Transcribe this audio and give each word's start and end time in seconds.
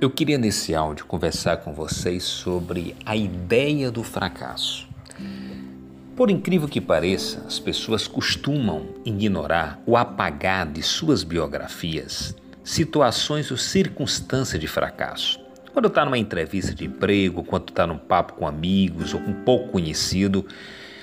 Eu 0.00 0.08
queria 0.08 0.38
nesse 0.38 0.74
áudio 0.74 1.04
conversar 1.04 1.58
com 1.58 1.74
vocês 1.74 2.22
sobre 2.22 2.96
a 3.04 3.14
ideia 3.14 3.90
do 3.90 4.02
fracasso. 4.02 4.88
Por 6.16 6.30
incrível 6.30 6.66
que 6.66 6.80
pareça, 6.80 7.44
as 7.46 7.58
pessoas 7.58 8.08
costumam 8.08 8.86
ignorar 9.04 9.78
ou 9.84 9.98
apagar 9.98 10.66
de 10.66 10.82
suas 10.82 11.22
biografias 11.22 12.34
situações 12.64 13.50
ou 13.50 13.58
circunstâncias 13.58 14.58
de 14.58 14.66
fracasso. 14.66 15.38
Quando 15.70 15.88
está 15.88 16.02
numa 16.04 16.16
entrevista 16.16 16.74
de 16.74 16.86
emprego, 16.86 17.44
quando 17.44 17.68
está 17.68 17.86
num 17.86 17.98
papo 17.98 18.34
com 18.34 18.46
amigos 18.46 19.12
ou 19.12 19.20
com 19.20 19.32
um 19.32 19.44
pouco 19.44 19.68
conhecido, 19.68 20.46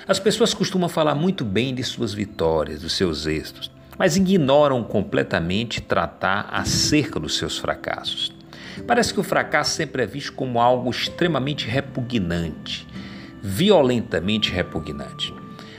as 0.08 0.20
pessoas 0.20 0.56
costumam 0.56 0.90
falar 0.90 1.14
muito 1.14 1.46
bem 1.46 1.76
de 1.76 1.84
suas 1.84 2.16
vitórias, 2.16 2.82
dos 2.82 2.94
seus 2.94 3.28
êxitos, 3.28 3.70
mas 3.96 4.16
ignoram 4.16 4.84
completamente 4.84 5.82
tratar 5.82 6.50
acerca 6.52 7.20
dos 7.20 7.38
seus 7.38 7.60
fracassos. 7.60 8.37
Parece 8.86 9.14
que 9.14 9.20
o 9.20 9.24
fracasso 9.24 9.72
sempre 9.72 10.04
é 10.04 10.06
visto 10.06 10.34
como 10.34 10.60
algo 10.60 10.90
extremamente 10.90 11.68
repugnante, 11.68 12.88
violentamente 13.42 14.52
repugnante. 14.52 15.34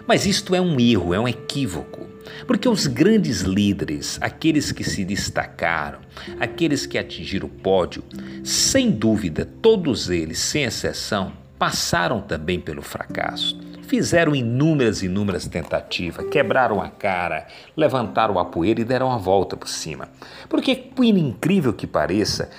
Mas 0.06 0.24
isto 0.24 0.54
é 0.54 0.60
um 0.60 0.80
erro, 0.80 1.12
é 1.12 1.20
um 1.20 1.28
equívoco. 1.28 2.08
Porque 2.46 2.68
os 2.68 2.86
grandes 2.86 3.42
líderes, 3.42 4.18
aqueles 4.20 4.72
que 4.72 4.84
se 4.84 5.04
destacaram, 5.04 6.00
aqueles 6.38 6.86
que 6.86 6.98
atingiram 6.98 7.46
o 7.46 7.50
pódio, 7.50 8.02
sem 8.44 8.90
dúvida, 8.90 9.44
todos 9.44 10.08
eles, 10.08 10.38
sem 10.38 10.64
exceção, 10.64 11.32
passaram 11.58 12.20
também 12.20 12.60
pelo 12.60 12.82
fracasso. 12.82 13.58
Fizeram 13.82 14.34
inúmeras, 14.34 15.02
inúmeras 15.02 15.46
tentativas, 15.46 16.26
quebraram 16.28 16.80
a 16.80 16.90
cara, 16.90 17.46
levantaram 17.76 18.38
a 18.38 18.44
poeira 18.44 18.80
e 18.80 18.84
deram 18.84 19.10
a 19.10 19.16
volta 19.16 19.56
por 19.56 19.68
cima. 19.68 20.08
Porque, 20.48 20.74
por 20.74 21.04
incrível 21.04 21.72
que 21.72 21.86
pareça, 21.86 22.50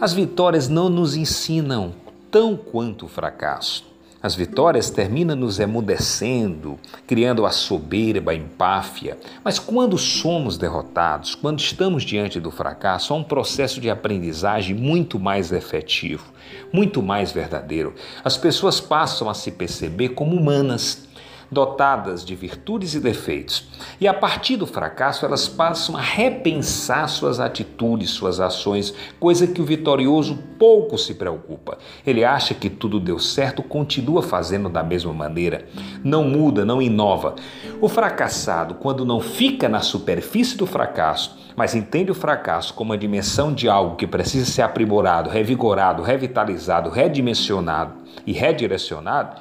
as 0.00 0.12
vitórias 0.12 0.68
não 0.68 0.88
nos 0.88 1.16
ensinam 1.16 1.92
tão 2.30 2.56
quanto 2.56 3.06
o 3.06 3.08
fracasso. 3.08 3.92
As 4.22 4.36
vitórias 4.36 4.88
terminam 4.88 5.34
nos 5.34 5.58
emudecendo, 5.58 6.78
criando 7.08 7.44
a 7.44 7.50
soberba, 7.50 8.30
a 8.30 8.34
empáfia. 8.34 9.18
Mas 9.42 9.58
quando 9.58 9.98
somos 9.98 10.56
derrotados, 10.56 11.34
quando 11.34 11.58
estamos 11.58 12.04
diante 12.04 12.38
do 12.38 12.52
fracasso, 12.52 13.12
há 13.12 13.16
um 13.16 13.24
processo 13.24 13.80
de 13.80 13.90
aprendizagem 13.90 14.76
muito 14.76 15.18
mais 15.18 15.50
efetivo, 15.50 16.32
muito 16.72 17.02
mais 17.02 17.32
verdadeiro. 17.32 17.94
As 18.24 18.36
pessoas 18.36 18.80
passam 18.80 19.28
a 19.28 19.34
se 19.34 19.50
perceber 19.50 20.10
como 20.10 20.36
humanas 20.36 21.08
dotadas 21.52 22.24
de 22.24 22.34
virtudes 22.34 22.94
e 22.94 23.00
defeitos. 23.00 23.68
E 24.00 24.08
a 24.08 24.14
partir 24.14 24.56
do 24.56 24.66
fracasso, 24.66 25.26
elas 25.26 25.46
passam 25.46 25.96
a 25.96 26.00
repensar 26.00 27.06
suas 27.08 27.38
atitudes, 27.38 28.10
suas 28.10 28.40
ações, 28.40 28.94
coisa 29.20 29.46
que 29.46 29.60
o 29.60 29.64
vitorioso 29.64 30.38
pouco 30.58 30.96
se 30.96 31.14
preocupa. 31.14 31.76
Ele 32.06 32.24
acha 32.24 32.54
que 32.54 32.70
tudo 32.70 32.98
deu 32.98 33.18
certo, 33.18 33.62
continua 33.62 34.22
fazendo 34.22 34.70
da 34.70 34.82
mesma 34.82 35.12
maneira, 35.12 35.66
não 36.02 36.24
muda, 36.24 36.64
não 36.64 36.80
inova. 36.80 37.34
O 37.80 37.88
fracassado, 37.88 38.76
quando 38.76 39.04
não 39.04 39.20
fica 39.20 39.68
na 39.68 39.80
superfície 39.80 40.56
do 40.56 40.66
fracasso, 40.66 41.36
mas 41.54 41.74
entende 41.74 42.10
o 42.10 42.14
fracasso 42.14 42.72
como 42.72 42.94
a 42.94 42.96
dimensão 42.96 43.52
de 43.52 43.68
algo 43.68 43.96
que 43.96 44.06
precisa 44.06 44.50
ser 44.50 44.62
aprimorado, 44.62 45.28
revigorado, 45.28 46.02
revitalizado, 46.02 46.88
redimensionado 46.88 47.92
e 48.26 48.32
redirecionado, 48.32 49.40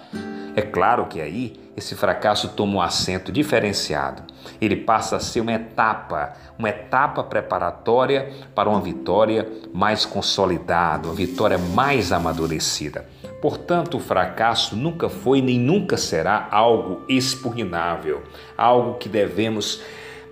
é 0.56 0.62
claro 0.62 1.06
que 1.06 1.22
aí 1.22 1.54
esse 1.78 1.96
fracasso 1.96 2.50
toma 2.50 2.76
um 2.76 2.82
acento 2.82 3.32
diferenciado. 3.32 4.24
Ele 4.60 4.76
passa 4.76 5.16
a 5.16 5.20
ser 5.20 5.40
uma 5.40 5.54
etapa, 5.54 6.34
uma 6.60 6.70
etapa 6.70 7.24
preparatória 7.24 8.32
para 8.54 8.70
uma 8.70 8.82
vitória 8.82 9.48
mais 9.74 10.06
consolidada, 10.06 11.08
uma 11.08 11.16
vitória 11.16 11.58
mais 11.58 12.12
amadurecida. 12.12 13.06
Portanto, 13.42 13.98
o 13.98 14.00
fracasso 14.00 14.76
nunca 14.76 15.10
foi 15.10 15.42
nem 15.42 15.58
nunca 15.58 15.96
será 15.98 16.48
algo 16.52 17.02
expugnável, 17.08 18.22
algo 18.58 18.96
que 18.96 19.08
devemos 19.08 19.82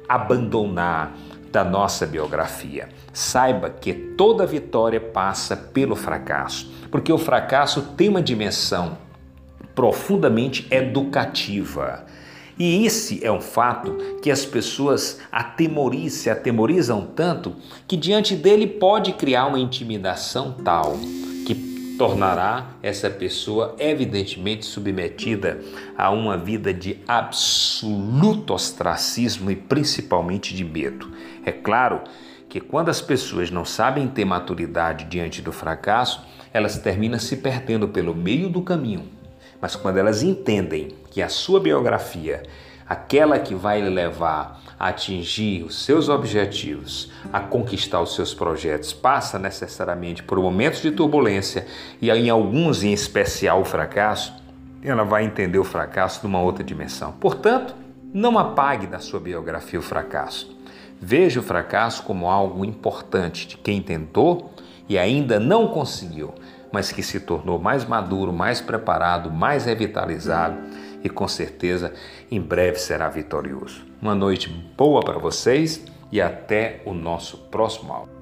abandonar 0.08 1.14
da 1.52 1.64
nossa 1.64 2.06
biografia. 2.06 2.90
Saiba 3.14 3.70
que 3.70 3.94
toda 3.94 4.46
vitória 4.46 5.00
passa 5.00 5.56
pelo 5.56 5.96
fracasso, 5.96 6.72
porque 6.92 7.12
o 7.12 7.18
fracasso 7.18 7.82
tem 7.96 8.10
uma 8.10 8.22
dimensão 8.22 9.09
profundamente 9.74 10.68
educativa. 10.70 12.06
E 12.60 12.86
esse 12.86 13.26
é 13.26 13.32
um 13.32 13.40
fato 13.40 13.96
que 14.22 14.30
as 14.30 14.46
pessoas 14.46 15.22
atemorizam, 15.32 16.20
se 16.20 16.30
atemorizam 16.30 17.06
tanto 17.06 17.56
que 17.88 17.96
diante 17.96 18.36
dele 18.36 18.68
pode 18.68 19.14
criar 19.14 19.46
uma 19.46 19.58
intimidação 19.58 20.52
tal 20.52 20.98
que 21.46 21.56
tornará 21.98 22.72
essa 22.84 23.10
pessoa 23.10 23.78
evidentemente 23.80 24.66
submetida 24.66 25.62
a 25.98 26.10
uma 26.10 26.36
vida 26.36 26.74
de 26.74 27.00
absoluto 27.08 28.54
ostracismo 28.54 29.50
e 29.50 29.56
principalmente 29.56 30.54
de 30.54 30.66
medo. 30.66 31.10
É 31.46 31.54
claro 31.54 32.02
que 32.50 32.60
quando 32.60 32.90
as 32.90 33.00
pessoas 33.00 33.50
não 33.50 33.64
sabem 33.64 34.06
ter 34.06 34.26
maturidade 34.26 35.06
diante 35.06 35.42
do 35.42 35.54
fracasso, 35.54 36.26
elas 36.52 36.78
terminam 36.78 37.20
se 37.20 37.38
perdendo 37.38 37.88
pelo 37.88 38.14
meio 38.14 38.50
do 38.50 38.62
caminho 38.62 39.19
mas 39.62 39.76
quando 39.76 39.98
elas 39.98 40.24
entendem 40.24 40.90
que 41.12 41.22
a 41.22 41.30
sua 41.30 41.60
biografia, 41.60 42.44
aquela 42.88 43.40
que 43.40 43.54
vai 43.54 43.82
levar 43.82 44.62
a 44.80 44.88
atingir 44.88 45.64
os 45.64 45.84
seus 45.84 46.08
objetivos, 46.08 47.12
a 47.34 47.40
conquistar 47.40 48.02
os 48.02 48.16
seus 48.16 48.34
projetos, 48.34 48.94
passa 48.94 49.38
necessariamente 49.38 50.24
por 50.24 50.40
momentos 50.40 50.82
de 50.82 50.92
turbulência 50.92 51.68
e 52.02 52.10
em 52.10 52.30
alguns 52.30 52.84
em 52.84 52.94
especial 52.94 53.62
o 53.62 53.66
fracasso, 53.66 54.34
ela 54.82 55.04
vai 55.04 55.26
entender 55.26 55.60
o 55.60 55.64
fracasso 55.64 56.22
numa 56.24 56.42
outra 56.42 56.64
dimensão. 56.64 57.12
Portanto, 57.12 57.76
não 58.14 58.40
apague 58.40 58.88
da 58.88 59.00
sua 59.00 59.20
biografia 59.20 59.80
o 59.80 59.84
fracasso. 59.84 60.58
Veja 61.02 61.40
o 61.40 61.44
fracasso 61.44 62.04
como 62.04 62.30
algo 62.30 62.66
importante 62.66 63.48
de 63.48 63.58
quem 63.58 63.82
tentou 63.82 64.54
e 64.88 64.98
ainda 64.98 65.40
não 65.40 65.68
conseguiu, 65.68 66.34
mas 66.72 66.92
que 66.92 67.02
se 67.02 67.20
tornou 67.20 67.60
mais 67.60 67.86
maduro, 67.86 68.32
mais 68.32 68.62
preparado, 68.62 69.32
mais 69.32 69.66
revitalizado 69.66 70.58
e 71.04 71.10
com 71.10 71.28
certeza 71.28 71.94
em 72.30 72.40
breve 72.40 72.78
será 72.78 73.10
vitorioso. 73.10 73.86
Uma 74.02 74.16
noite 74.16 74.50
boa 74.78 75.02
para 75.02 75.18
vocês 75.18 75.84
e 76.12 76.22
até 76.22 76.82
o 76.86 76.94
nosso 76.94 77.38
próximo 77.50 77.94
áudio. 77.94 78.19